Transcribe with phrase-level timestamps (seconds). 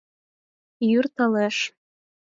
[0.89, 1.57] Йӱр толеш